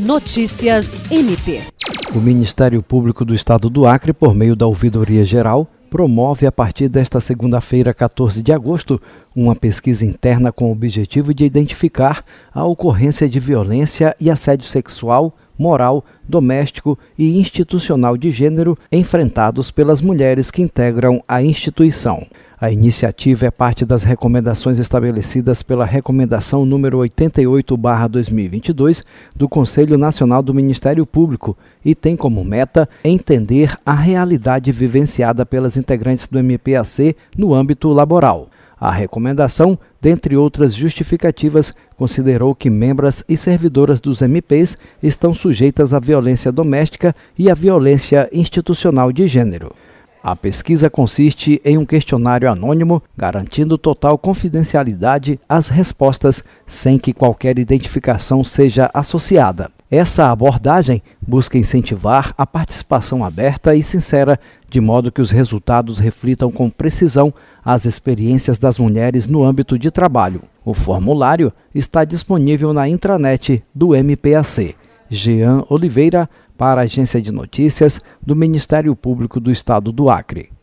Notícias 0.00 0.96
MP. 1.10 1.60
O 2.14 2.20
Ministério 2.20 2.82
Público 2.82 3.22
do 3.22 3.34
Estado 3.34 3.68
do 3.68 3.86
Acre, 3.86 4.14
por 4.14 4.34
meio 4.34 4.56
da 4.56 4.66
Ouvidoria 4.66 5.26
Geral, 5.26 5.68
promove 5.90 6.46
a 6.46 6.52
partir 6.52 6.88
desta 6.88 7.20
segunda-feira, 7.20 7.92
14 7.92 8.42
de 8.42 8.50
agosto, 8.50 8.98
uma 9.36 9.54
pesquisa 9.54 10.06
interna 10.06 10.50
com 10.50 10.70
o 10.70 10.72
objetivo 10.72 11.34
de 11.34 11.44
identificar 11.44 12.24
a 12.50 12.64
ocorrência 12.64 13.28
de 13.28 13.38
violência 13.38 14.16
e 14.18 14.30
assédio 14.30 14.66
sexual, 14.66 15.36
moral, 15.60 16.02
doméstico 16.26 16.98
e 17.18 17.38
institucional 17.38 18.16
de 18.16 18.30
gênero 18.30 18.78
enfrentados 18.90 19.70
pelas 19.70 20.00
mulheres 20.00 20.50
que 20.50 20.62
integram 20.62 21.22
a 21.28 21.42
instituição. 21.42 22.26
A 22.58 22.70
iniciativa 22.70 23.44
é 23.46 23.50
parte 23.50 23.84
das 23.84 24.02
recomendações 24.02 24.78
estabelecidas 24.78 25.62
pela 25.62 25.84
Recomendação 25.84 26.64
número 26.64 26.98
88/2022 26.98 29.04
do 29.36 29.48
Conselho 29.48 29.98
Nacional 29.98 30.42
do 30.42 30.54
Ministério 30.54 31.06
Público 31.06 31.56
e 31.84 31.94
tem 31.94 32.16
como 32.16 32.44
meta 32.44 32.88
entender 33.04 33.76
a 33.84 33.94
realidade 33.94 34.72
vivenciada 34.72 35.44
pelas 35.44 35.76
integrantes 35.76 36.26
do 36.26 36.38
MPAC 36.38 37.14
no 37.36 37.52
âmbito 37.54 37.92
laboral. 37.92 38.48
A 38.80 38.90
recomendação, 38.90 39.78
dentre 40.00 40.36
outras 40.36 40.74
justificativas, 40.74 41.74
considerou 41.96 42.54
que 42.54 42.70
membros 42.70 43.22
e 43.28 43.36
servidoras 43.36 44.00
dos 44.00 44.22
MPs 44.22 44.78
estão 45.02 45.34
sujeitas 45.34 45.92
à 45.92 45.98
violência 45.98 46.50
doméstica 46.50 47.14
e 47.38 47.50
à 47.50 47.54
violência 47.54 48.28
institucional 48.32 49.12
de 49.12 49.26
gênero. 49.26 49.74
A 50.22 50.36
pesquisa 50.36 50.90
consiste 50.90 51.60
em 51.64 51.78
um 51.78 51.86
questionário 51.86 52.50
anônimo, 52.50 53.02
garantindo 53.16 53.78
total 53.78 54.18
confidencialidade 54.18 55.40
às 55.48 55.68
respostas, 55.68 56.44
sem 56.66 56.98
que 56.98 57.14
qualquer 57.14 57.58
identificação 57.58 58.44
seja 58.44 58.90
associada. 58.92 59.70
Essa 59.90 60.30
abordagem 60.30 61.02
busca 61.20 61.58
incentivar 61.58 62.32
a 62.38 62.46
participação 62.46 63.24
aberta 63.24 63.74
e 63.74 63.82
sincera, 63.82 64.38
de 64.68 64.80
modo 64.80 65.10
que 65.10 65.20
os 65.20 65.32
resultados 65.32 65.98
reflitam 65.98 66.52
com 66.52 66.70
precisão 66.70 67.34
as 67.64 67.86
experiências 67.86 68.56
das 68.56 68.78
mulheres 68.78 69.26
no 69.26 69.42
âmbito 69.42 69.76
de 69.76 69.90
trabalho. 69.90 70.42
O 70.64 70.72
formulário 70.72 71.52
está 71.74 72.04
disponível 72.04 72.72
na 72.72 72.88
intranet 72.88 73.64
do 73.74 73.96
MPAC. 73.96 74.76
Jean 75.08 75.64
Oliveira, 75.68 76.30
para 76.56 76.82
a 76.82 76.84
Agência 76.84 77.20
de 77.20 77.32
Notícias 77.32 78.00
do 78.22 78.36
Ministério 78.36 78.94
Público 78.94 79.40
do 79.40 79.50
Estado 79.50 79.90
do 79.90 80.08
Acre. 80.08 80.50